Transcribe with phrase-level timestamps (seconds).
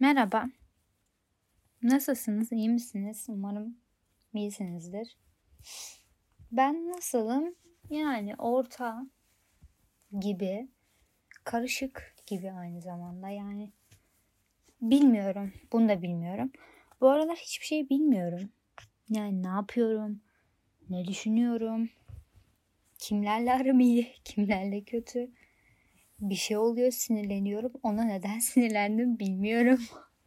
[0.00, 0.48] Merhaba.
[1.82, 2.52] Nasılsınız?
[2.52, 3.26] İyi misiniz?
[3.28, 3.76] Umarım
[4.34, 5.16] iyisinizdir.
[6.52, 7.54] Ben nasılım?
[7.90, 9.06] Yani orta
[10.20, 10.68] gibi,
[11.44, 13.28] karışık gibi aynı zamanda.
[13.28, 13.72] Yani
[14.82, 15.52] bilmiyorum.
[15.72, 16.52] Bunu da bilmiyorum.
[17.00, 18.50] Bu aralar hiçbir şey bilmiyorum.
[19.08, 20.20] Yani ne yapıyorum?
[20.90, 21.90] Ne düşünüyorum?
[22.98, 25.30] Kimlerle aram iyi, kimlerle kötü?
[26.20, 27.72] Bir şey oluyor sinirleniyorum.
[27.82, 29.80] Ona neden sinirlendim bilmiyorum.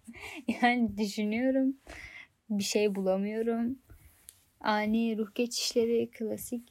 [0.61, 1.77] yani düşünüyorum.
[2.49, 3.79] Bir şey bulamıyorum.
[4.59, 6.69] Ani ruh geçişleri klasik.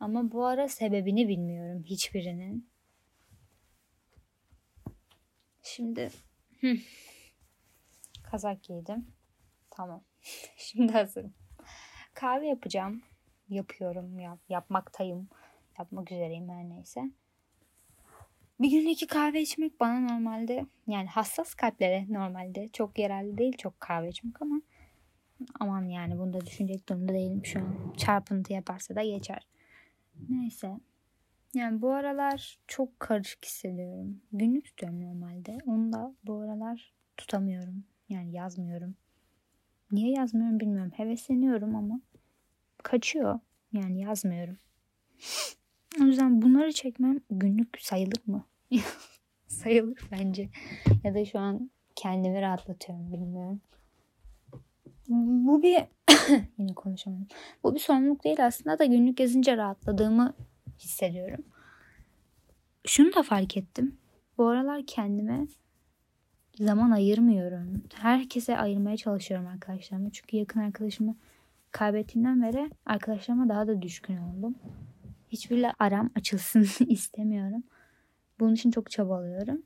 [0.00, 2.68] Ama bu ara sebebini bilmiyorum hiçbirinin.
[5.62, 6.10] Şimdi
[8.22, 9.06] kazak giydim.
[9.70, 10.04] Tamam.
[10.56, 11.34] Şimdi hazırım.
[12.14, 13.02] Kahve yapacağım.
[13.48, 14.18] Yapıyorum.
[14.18, 15.28] Yap, yapmaktayım.
[15.78, 17.00] Yapmak üzereyim her neyse.
[18.60, 23.80] Bir günde iki kahve içmek bana normalde yani hassas kalplere normalde çok yararlı değil çok
[23.80, 24.60] kahve içmek ama
[25.60, 27.94] aman yani bunu da düşünecek durumda değilim şu an.
[27.96, 29.46] Çarpıntı yaparsa da geçer.
[30.28, 30.80] Neyse.
[31.54, 34.20] Yani bu aralar çok karışık hissediyorum.
[34.32, 35.58] Günlük tutuyorum normalde.
[35.66, 37.84] Onu da bu aralar tutamıyorum.
[38.08, 38.94] Yani yazmıyorum.
[39.92, 40.92] Niye yazmıyorum bilmiyorum.
[40.96, 42.00] Hevesleniyorum ama
[42.82, 43.40] kaçıyor.
[43.72, 44.58] Yani yazmıyorum.
[46.00, 48.44] O yüzden bunları çekmem günlük sayılır mı?
[49.46, 50.48] sayılır bence.
[51.04, 53.60] Ya da şu an kendimi rahatlatıyorum bilmiyorum.
[55.08, 55.78] Bu bir
[56.58, 57.26] yine konuşamadım.
[57.64, 60.34] Bu bir sorumluluk değil aslında da günlük yazınca rahatladığımı
[60.78, 61.44] hissediyorum.
[62.86, 63.96] Şunu da fark ettim.
[64.38, 65.46] Bu aralar kendime
[66.58, 67.82] zaman ayırmıyorum.
[67.94, 70.10] Herkese ayırmaya çalışıyorum arkadaşlarıma.
[70.12, 71.16] Çünkü yakın arkadaşımı
[71.70, 74.54] kaybettiğimden beri arkadaşlarıma daha da düşkün oldum
[75.36, 77.62] hiçbiriyle aram açılsın istemiyorum.
[78.40, 79.62] Bunun için çok çabalıyorum.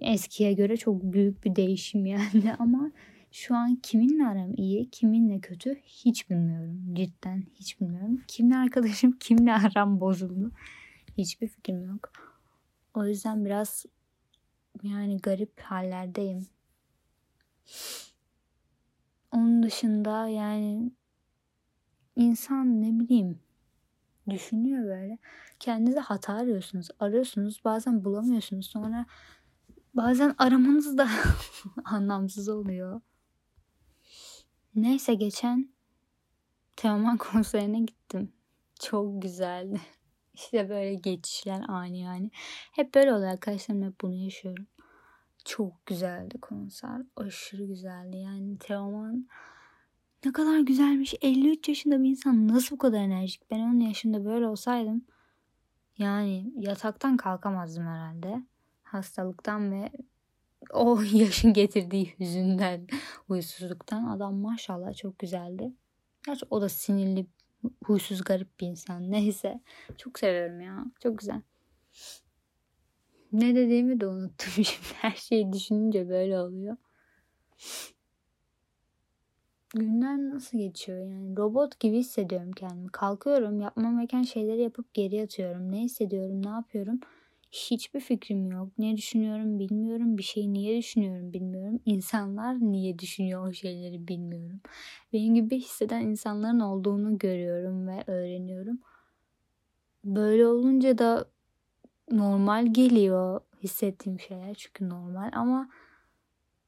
[0.00, 2.90] Eskiye göre çok büyük bir değişim yani ama
[3.32, 6.94] şu an kiminle aram iyi, kiminle kötü hiç bilmiyorum.
[6.94, 8.22] Cidden hiç bilmiyorum.
[8.28, 10.50] Kimle arkadaşım, kimle aram bozuldu.
[11.18, 12.12] Hiçbir fikrim yok.
[12.94, 13.86] O yüzden biraz
[14.82, 16.46] yani garip hallerdeyim.
[19.32, 20.90] Onun dışında yani
[22.16, 23.38] insan ne bileyim
[24.30, 25.18] düşünüyor böyle.
[25.60, 26.88] Kendinize hata arıyorsunuz.
[27.00, 27.60] Arıyorsunuz.
[27.64, 28.66] Bazen bulamıyorsunuz.
[28.66, 29.06] Sonra
[29.94, 31.08] bazen aramanız da
[31.84, 33.00] anlamsız oluyor.
[34.74, 35.68] Neyse geçen
[36.76, 38.32] Teoman konserine gittim.
[38.80, 39.80] Çok güzeldi.
[40.34, 42.30] İşte böyle geçişler ani yani.
[42.72, 44.66] Hep böyle oluyor arkadaşlarım hep bunu yaşıyorum.
[45.44, 47.02] Çok güzeldi konser.
[47.16, 48.16] Aşırı güzeldi.
[48.16, 49.28] Yani Teoman
[50.24, 51.14] ne kadar güzelmiş.
[51.22, 53.50] 53 yaşında bir insan nasıl bu kadar enerjik?
[53.50, 55.04] Ben 10 yaşında böyle olsaydım
[55.98, 58.42] yani yataktan kalkamazdım herhalde.
[58.82, 59.90] Hastalıktan ve
[60.72, 62.86] o yaşın getirdiği hüzünden,
[63.26, 65.72] huysuzluktan adam maşallah çok güzeldi.
[66.26, 67.26] Gerçi o da sinirli,
[67.84, 69.10] huysuz, garip bir insan.
[69.10, 69.60] Neyse.
[69.98, 70.84] Çok seviyorum ya.
[71.02, 71.42] Çok güzel.
[73.32, 74.94] Ne dediğimi de unuttum şimdi.
[75.00, 76.76] Her şeyi düşününce böyle oluyor
[79.78, 82.88] günler nasıl geçiyor yani robot gibi hissediyorum kendimi.
[82.88, 85.72] Kalkıyorum yapmam gereken şeyleri yapıp geri yatıyorum.
[85.72, 87.00] Ne hissediyorum ne yapıyorum
[87.52, 88.68] hiçbir fikrim yok.
[88.78, 90.18] Ne düşünüyorum bilmiyorum.
[90.18, 91.80] Bir şeyi niye düşünüyorum bilmiyorum.
[91.84, 94.60] İnsanlar niye düşünüyor o şeyleri bilmiyorum.
[95.12, 98.78] Benim gibi hisseden insanların olduğunu görüyorum ve öğreniyorum.
[100.04, 101.28] Böyle olunca da
[102.10, 105.68] normal geliyor hissettiğim şeyler çünkü normal ama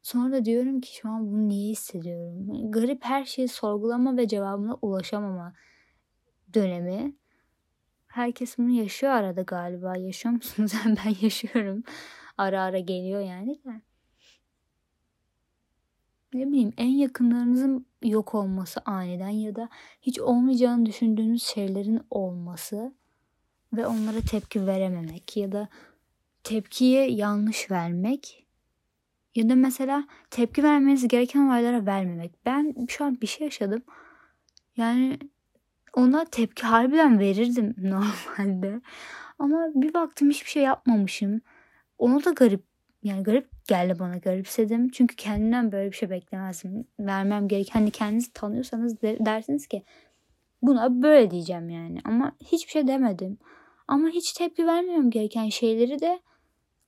[0.03, 2.71] Sonra diyorum ki şu an bunu niye hissediyorum?
[2.71, 5.55] Garip her şeyi sorgulama ve cevabına ulaşamama
[6.55, 7.17] dönemi.
[8.07, 9.97] Herkes bunu yaşıyor arada galiba.
[9.97, 10.73] Yaşıyor musunuz?
[10.87, 11.83] ben yaşıyorum.
[12.39, 13.81] Ara ara geliyor yani de.
[16.35, 19.69] Ne bileyim en yakınlarınızın yok olması aniden ya da
[20.03, 22.95] hiç olmayacağını düşündüğünüz şeylerin olması
[23.73, 25.69] ve onlara tepki verememek ya da
[26.45, 28.47] tepkiye yanlış vermek
[29.35, 32.47] ya da mesela tepki vermeniz gereken olaylara vermemek.
[32.47, 33.83] Ben şu an bir şey yaşadım.
[34.77, 35.19] Yani
[35.95, 38.81] ona tepki harbiden verirdim normalde.
[39.39, 41.41] Ama bir baktım hiçbir şey yapmamışım.
[41.99, 42.65] Onu da garip
[43.03, 44.89] yani garip geldi bana garipsedim.
[44.89, 46.85] Çünkü kendimden böyle bir şey beklemezdim.
[47.01, 49.85] Vermem gereken hani kendinizi tanıyorsanız dersiniz ki
[50.63, 51.99] buna böyle diyeceğim yani.
[52.05, 53.39] Ama hiçbir şey demedim.
[53.89, 56.21] Ama hiç tepki vermem gereken şeyleri de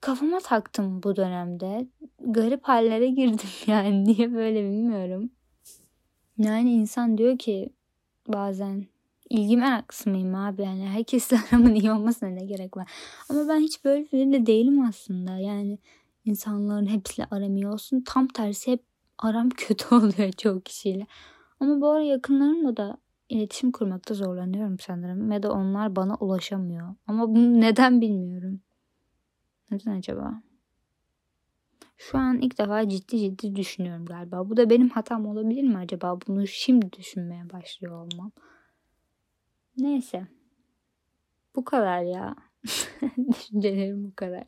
[0.02, 1.88] kafama taktım bu dönemde.
[2.20, 4.04] Garip hallere girdim yani.
[4.04, 5.30] Niye böyle bilmiyorum.
[6.38, 7.72] Yani insan diyor ki
[8.28, 8.86] bazen
[9.30, 10.62] ilgi meraklısı mıyım abi?
[10.62, 12.90] Yani herkesle aramın iyi olmasına ne gerek var?
[13.28, 15.38] Ama ben hiç böyle biri de değilim aslında.
[15.38, 15.78] Yani
[16.24, 18.02] insanların hepsiyle aram iyi olsun.
[18.06, 18.84] Tam tersi hep
[19.18, 21.06] aram kötü oluyor çoğu kişiyle.
[21.60, 22.96] Ama bu ara yakınlarımla da
[23.28, 25.30] iletişim kurmakta zorlanıyorum sanırım.
[25.30, 26.94] Ve de onlar bana ulaşamıyor.
[27.06, 28.60] Ama bunu neden bilmiyorum.
[29.72, 30.42] Neden acaba?
[31.96, 34.48] Şu an ilk defa ciddi ciddi düşünüyorum galiba.
[34.50, 36.18] Bu da benim hatam olabilir mi acaba?
[36.26, 38.32] Bunu şimdi düşünmeye başlıyor olmam.
[39.76, 40.26] Neyse.
[41.56, 42.36] Bu kadar ya.
[43.28, 44.44] Düşüncelerim bu kadar.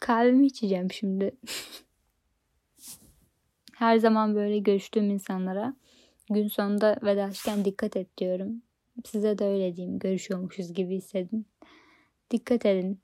[0.00, 1.36] Kahvemi içeceğim şimdi.
[3.74, 5.74] Her zaman böyle görüştüğüm insanlara
[6.30, 8.62] gün sonunda vedalaşırken dikkat et diyorum.
[9.04, 9.98] Size de öyle diyeyim.
[9.98, 11.46] Görüşüyormuşuz gibi hissedin.
[12.30, 13.00] Dikkat edin.